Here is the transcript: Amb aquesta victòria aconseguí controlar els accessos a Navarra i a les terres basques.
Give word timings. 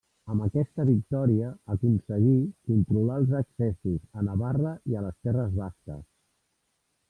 Amb 0.33 0.43
aquesta 0.43 0.85
victòria 0.89 1.49
aconseguí 1.75 2.33
controlar 2.71 3.19
els 3.23 3.35
accessos 3.43 4.09
a 4.21 4.27
Navarra 4.31 4.75
i 4.95 4.99
a 5.03 5.07
les 5.07 5.23
terres 5.29 5.57
basques. 5.63 6.05